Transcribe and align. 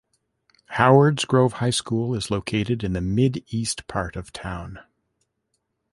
Howards 0.77 1.25
Grove 1.25 1.53
High 1.61 1.69
School 1.69 2.15
is 2.15 2.31
located 2.31 2.83
in 2.83 2.93
the 2.93 3.01
mid-east 3.01 3.85
part 3.85 4.15
of 4.15 4.33
town. 4.33 4.79